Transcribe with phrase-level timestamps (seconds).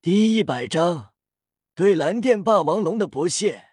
[0.00, 1.12] 第一百章，
[1.74, 3.70] 对蓝电霸王龙的不屑。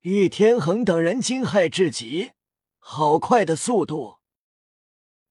[0.00, 2.32] 玉天恒等人惊骇至极，
[2.78, 4.16] 好快的速度！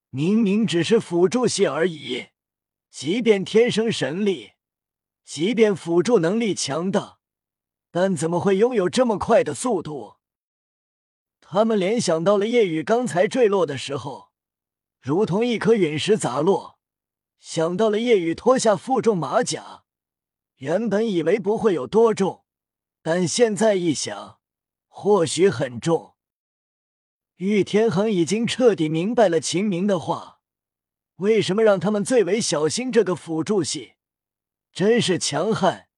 [0.08, 2.28] 明明只是辅助系而已，
[2.90, 4.52] 即便天生神力，
[5.22, 7.18] 即便辅助能力强大，
[7.90, 10.16] 但怎么会拥有这么快的速度？
[11.42, 14.32] 他们联想到了夜雨刚才坠落的时候，
[14.98, 16.77] 如同一颗陨石砸落；
[17.38, 19.84] 想到了夜雨脱下负重马甲，
[20.56, 22.44] 原本以为不会有多重，
[23.02, 24.40] 但现在一想，
[24.86, 26.14] 或许很重。
[27.36, 30.40] 玉天恒已经彻底明白了秦明的话，
[31.16, 33.94] 为什么让他们最为小心这个辅助系？
[34.72, 35.88] 真是强悍，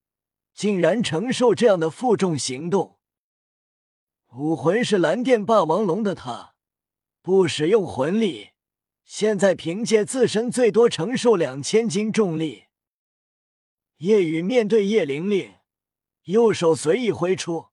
[0.54, 2.98] 竟然承受这样的负重行动。
[4.34, 6.54] 武魂是蓝电霸王龙的他，
[7.22, 8.49] 不使用魂力，
[9.12, 12.66] 现在凭借自身最多承受两千斤重力。
[13.96, 15.54] 夜雨面对叶玲玲，
[16.26, 17.70] 右手随意挥出，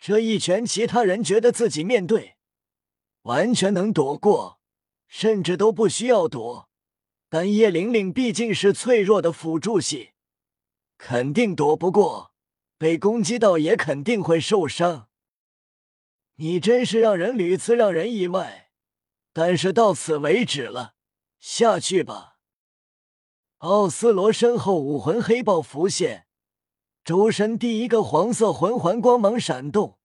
[0.00, 2.34] 这一拳，其他人觉得自己面对
[3.22, 4.58] 完全能躲过，
[5.06, 6.68] 甚至都不需要躲。
[7.28, 10.14] 但叶玲玲毕竟是脆弱的辅助系，
[10.98, 12.32] 肯定躲不过，
[12.76, 15.08] 被攻击到也肯定会受伤。
[16.34, 18.65] 你真是让人屡次让人意外，
[19.38, 20.94] 但是到此为止了，
[21.38, 22.38] 下去吧。
[23.58, 26.26] 奥斯罗身后武魂黑豹浮现，
[27.04, 29.98] 周身第一个黄色魂环光芒闪动，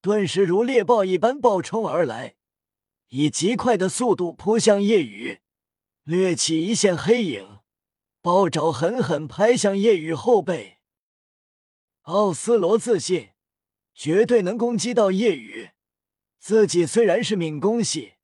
[0.00, 2.36] 顿时如猎豹一般暴冲而来，
[3.08, 5.40] 以极快的速度扑向夜雨，
[6.04, 7.58] 掠起一线黑影，
[8.22, 10.78] 豹爪狠狠拍向夜雨后背。
[12.02, 13.30] 奥斯罗自信。
[13.92, 15.70] 绝对能攻击到夜雨。
[16.38, 18.14] 自己虽然是敏攻系，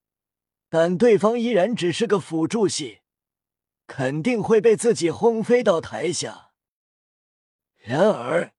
[0.69, 3.01] 但对方依然只是个辅助系，
[3.87, 6.51] 肯定会被自己轰飞到台下。
[7.77, 8.53] 然而，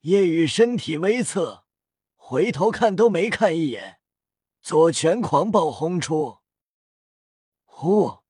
[0.00, 1.64] 夜雨身体微侧，
[2.16, 3.98] 回头看都没看一眼，
[4.62, 6.38] 左拳狂暴轰出。
[7.64, 8.20] 呼！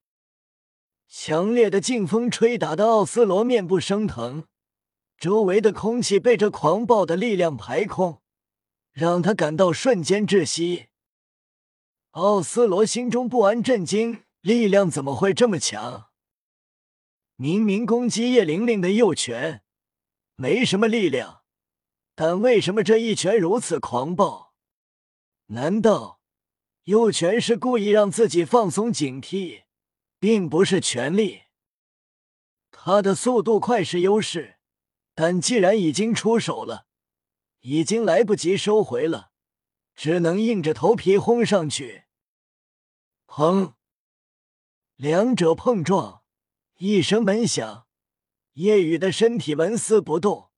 [1.06, 4.48] 强烈的劲风吹打的奥斯罗面部生疼。
[5.16, 8.20] 周围的空气被这狂暴的力量排空，
[8.90, 10.88] 让他感到瞬间窒息。
[12.14, 16.10] 奥斯罗心中不安、震惊，力量怎么会这么强？
[17.34, 19.64] 明明攻击叶玲玲的右拳
[20.36, 21.42] 没什么力量，
[22.14, 24.54] 但为什么这一拳如此狂暴？
[25.46, 26.20] 难道
[26.84, 29.64] 右拳是故意让自己放松警惕，
[30.20, 31.42] 并不是全力？
[32.70, 34.58] 他的速度快是优势。
[35.16, 36.86] 但既然已经出手了，
[37.62, 39.32] 已经来不及收回了，
[39.96, 42.03] 只能硬着头皮轰上去。
[43.36, 43.72] 砰！
[44.94, 46.22] 两者碰撞，
[46.76, 47.88] 一声闷响，
[48.52, 50.52] 夜雨的身体纹丝不动，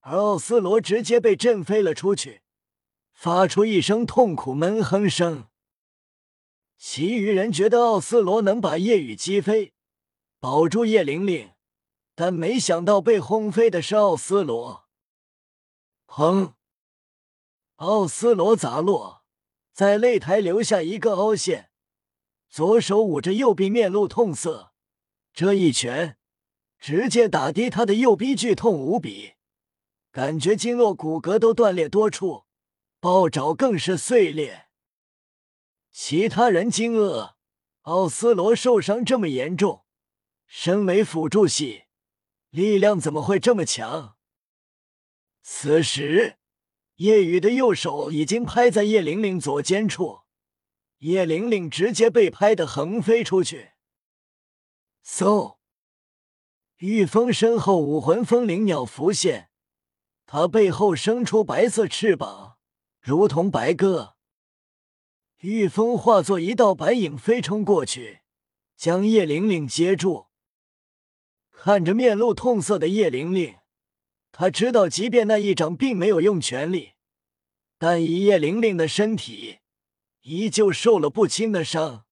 [0.00, 2.40] 而奥斯罗直接被震飞了出去，
[3.12, 5.48] 发出一声痛苦闷哼声。
[6.78, 9.74] 其余人觉得奥斯罗能把夜雨击飞，
[10.40, 11.52] 保住叶玲玲。
[12.14, 14.86] 但没想到被轰飞的是奥斯罗，
[16.06, 16.54] 砰！
[17.74, 19.24] 奥斯罗砸落
[19.74, 21.70] 在擂台，留下一个凹陷，
[22.54, 24.72] 左手捂着右臂，面露痛色。
[25.32, 26.18] 这一拳
[26.78, 29.32] 直接打的他的右臂剧痛无比，
[30.12, 32.44] 感觉经络骨骼都断裂多处，
[33.00, 34.66] 暴爪更是碎裂。
[35.90, 37.32] 其他人惊愕，
[37.80, 39.84] 奥斯罗受伤这么严重，
[40.46, 41.86] 身为辅助系。
[42.50, 44.14] 力量怎么会这么强？
[45.42, 46.36] 此时，
[46.98, 50.20] 叶雨的右手已经拍在叶玲玲左肩处，
[50.98, 53.72] 叶玲玲直接被拍的横飞出去。
[55.04, 55.58] 嗖！
[56.78, 59.50] 玉峰身后武魂风灵鸟浮现，
[60.26, 62.56] 它背后生出白色翅膀，
[63.00, 64.16] 如同白鸽。
[65.40, 68.20] 玉峰化作一道白影飞冲过去，
[68.76, 70.26] 将叶玲玲接住。
[71.50, 73.56] 看着面露痛色的叶玲玲，
[74.32, 76.94] 他知道，即便那一掌并没有用全力，
[77.78, 79.60] 但以叶玲玲的身体，
[80.24, 82.06] 依旧受了不轻的伤。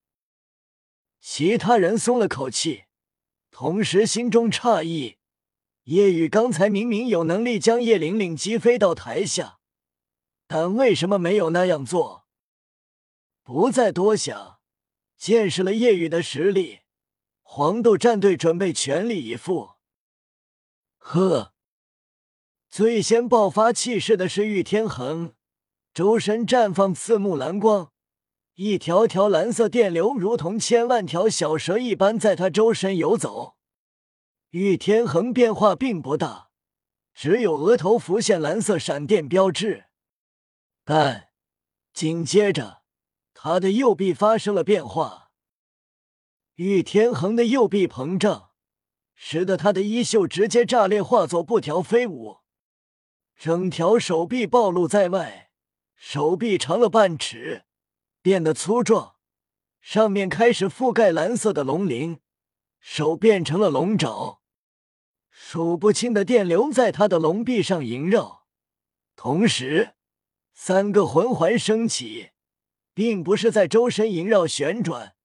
[1.19, 2.85] 其他人松了口气，
[3.51, 5.17] 同时心中诧异：
[5.85, 9.61] 叶雨刚才明明有能力将叶玲玲击飞到台下，
[10.47, 12.27] 但为什么没有那样做？
[13.43, 14.59] 不再多想，
[15.17, 16.81] 见识了叶雨的实力。
[17.43, 19.73] 黄豆战队准备全力以赴。
[20.99, 21.55] 呵，
[22.69, 25.35] 最先爆发气势的是玉天恒，
[25.95, 27.93] 周身绽放刺目蓝光，
[28.55, 33.57] 一条条蓝色电流如同千万条小蛇一般在他周身游走。
[34.51, 36.51] 玉天恒变化并不大，
[37.15, 39.87] 只有额头浮现蓝色闪电标志，
[40.85, 41.31] 但
[41.95, 42.83] 紧接着
[43.33, 45.31] 他的右臂发生了变化。
[46.57, 48.51] 玉天恒的右臂膨胀，
[49.15, 52.41] 使得他的衣袖直接炸裂，化作布条飞舞，
[53.35, 55.51] 整条手臂暴露在外，
[55.97, 57.65] 手臂长了半尺，
[58.23, 59.17] 变得粗壮，
[59.81, 62.21] 上面开始覆盖蓝色的龙鳞，
[62.79, 64.41] 手变成了龙爪。
[65.29, 68.47] 数不清的电流在他的龙臂上萦绕，
[69.17, 69.95] 同时，
[70.55, 72.31] 三个魂环升起，
[72.95, 75.17] 并不是在周身萦绕旋转，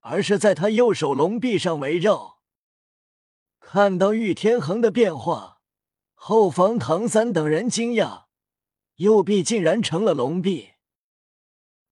[0.00, 2.38] 而是在他右手龙臂上围绕。
[3.58, 5.60] 看到玉天恒的变化，
[6.14, 8.26] 后方唐三等人惊讶，
[8.96, 10.74] 右臂竟然成了龙臂。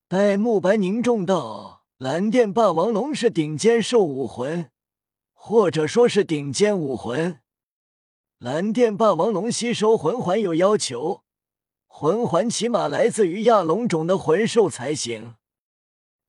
[0.09, 4.71] 戴沐白凝重道：“蓝电霸王龙是顶尖兽武魂，
[5.33, 7.41] 或者说是顶尖武魂。”
[8.39, 11.25] 蓝电霸王龙吸收魂环有要求，
[11.89, 15.35] 魂环起码来自于亚龙种的魂兽才行。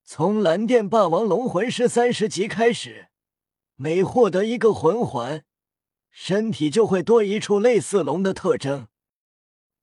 [0.04, 3.10] 从蓝电霸王龙魂师三十级开始，
[3.76, 5.46] 每获得一个魂环，
[6.10, 8.88] 身体就会多一处类似龙的特征。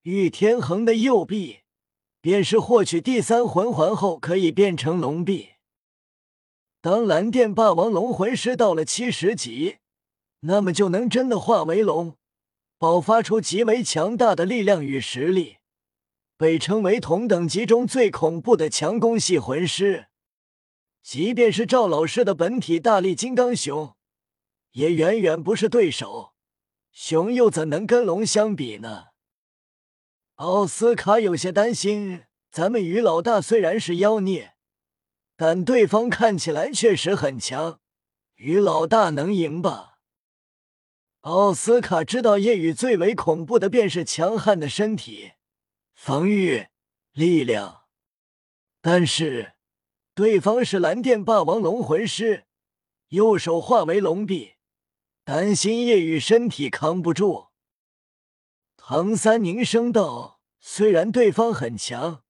[0.03, 1.61] 玉天恒的右臂，
[2.25, 5.51] 便是获取第三魂环后可以变成龙臂。
[6.81, 9.77] 当蓝电霸王龙魂师到了七十级。
[10.41, 12.17] 那么就能真的化为龙，
[12.79, 15.59] 爆发出极为强大的力量与实力，
[16.39, 20.07] 被称为同等级中最恐怖的强攻系魂师。
[21.03, 23.95] 即便是赵老师的本体大力金刚熊，
[24.73, 26.33] 也远远不是对手。
[26.91, 29.09] 熊又怎能跟龙相比呢？
[30.37, 34.55] 奥斯卡有些担心，咱们于老大虽然是妖孽，
[35.37, 37.79] 但对方看起来确实很强，
[38.35, 39.99] 于老大能赢吧？
[41.21, 45.35] 奥斯卡知道夜雨最为恐怖的便是强悍的身体、
[45.95, 46.67] 防御
[47.13, 47.85] 力量，
[48.81, 49.53] 但是
[50.17, 52.47] 对方是蓝电霸王龙魂师，
[53.11, 54.55] 右手化为龙臂，
[55.23, 57.54] 担心夜雨身体扛不住。
[58.87, 62.23] 唐三凝声道：“虽然对方很强，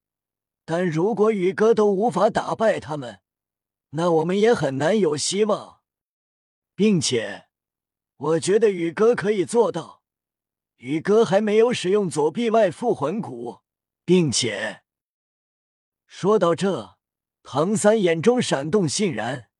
[0.65, 3.19] 但如果宇哥都无法打败他们，
[3.91, 5.81] 那我们也很难有希望，
[6.77, 7.47] 并且。”
[8.17, 10.05] 我觉得宇哥可以做到。
[10.77, 13.62] 宇哥还没有使用左臂外附魂骨，
[14.05, 14.85] 并且
[16.06, 16.97] 说到这，
[17.43, 19.51] 唐三眼中闪动欣然。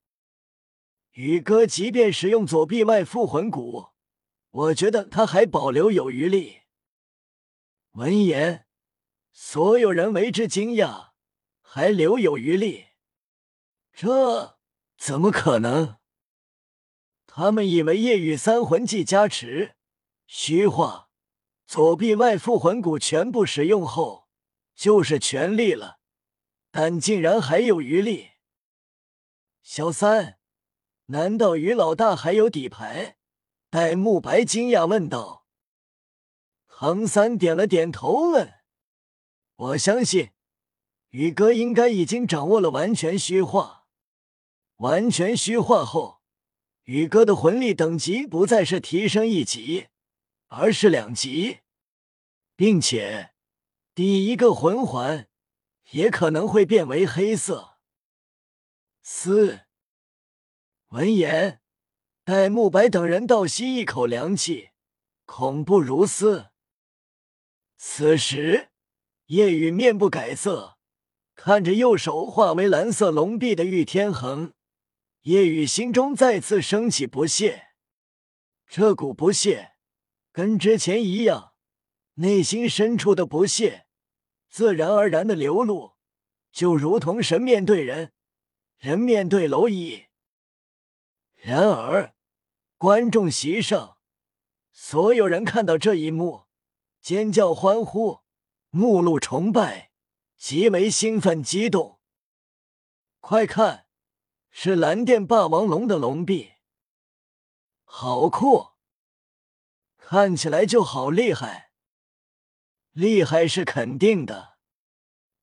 [1.15, 3.89] 宇哥即便使用左臂外附魂骨，
[4.51, 6.61] 我觉得他还保留有余力。
[7.95, 8.67] 闻言，
[9.31, 11.11] 所有人为之惊讶，
[11.61, 12.87] 还留有余力？
[13.93, 14.59] 这
[14.99, 15.99] 怎么可能？
[17.25, 19.77] 他们以为夜雨三魂技加持，
[20.27, 21.09] 虚化
[21.69, 24.27] 左臂外附魂骨全部使用后
[24.75, 26.01] 就是全力了，
[26.73, 28.31] 但竟然还有余力。
[29.63, 30.41] 小三，
[31.07, 33.19] 难道于老大还有底牌？
[33.71, 35.44] 戴沐白惊讶问道。
[36.87, 38.57] 唐三点了点头，问
[39.57, 40.33] ：“我相信
[41.13, 43.87] 宇哥应该已经掌握了完全虚化，
[44.77, 46.21] 完全虚化后。”
[46.85, 49.87] 宇哥的魂力等级不再是提升一级，
[50.49, 51.61] 而是两级，
[52.55, 53.33] 并且
[53.95, 55.31] 第一个魂环
[55.93, 57.79] 也可能会变为黑色。
[59.01, 59.61] 四。
[60.89, 61.63] 闻言，
[62.25, 64.73] 戴沐白等人倒吸一口凉气，
[65.25, 66.51] 恐怖如斯。
[67.77, 68.71] 此时，
[69.27, 70.79] 夜雨面不改色，
[71.35, 74.53] 看着右手化为蓝色龙臂的玉天恒。
[75.23, 77.69] 叶雨心中再次升起不屑，
[78.67, 79.73] 这股不屑
[80.33, 81.55] 跟之前一样，
[82.15, 83.87] 内心深处的不屑
[84.49, 85.95] 自然而然的流露，
[86.53, 88.13] 就如同神面对人，
[88.79, 90.05] 人面对蝼蚁。
[91.35, 92.15] 然而，
[92.77, 93.97] 观众席上
[94.73, 96.44] 所有人看到这一幕，
[97.05, 98.21] 尖叫欢呼，
[98.71, 99.91] 目露崇拜，
[100.39, 102.01] 极为兴奋激动。
[103.21, 103.85] 快看！
[104.49, 106.53] 是蓝电霸王龙的龙臂，
[107.85, 108.69] 好酷，
[109.99, 111.73] 看起来就好厉害。
[112.93, 114.57] 厉害是肯定的，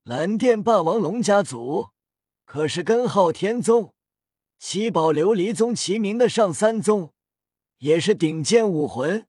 [0.01, 1.89] 蓝电霸王龙家族
[2.43, 3.93] 可是跟昊天宗、
[4.57, 7.13] 七宝琉璃宗齐名的上三宗，
[7.77, 9.27] 也是顶尖武魂，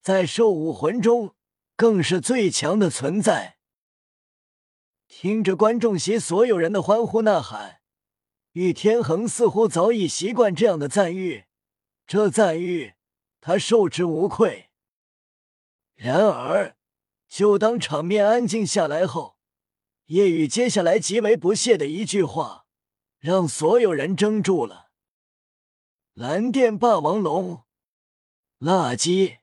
[0.00, 1.35] 在兽武魂中
[1.76, 3.58] 更是最强的存在。
[5.06, 7.80] 听着观众席所有人的欢呼呐喊。
[8.52, 11.44] 玉天恒似乎早已习惯这样的赞誉，
[12.06, 12.94] 这赞誉
[13.38, 14.70] 他受之无愧。
[15.94, 16.76] 然而，
[17.28, 19.36] 就当场面安静下来后，
[20.06, 22.64] 叶雨接下来极为不屑的一句话，
[23.18, 24.90] 让所有人怔住了。
[26.14, 27.64] 蓝电霸王龙，
[28.58, 29.40] 垃圾！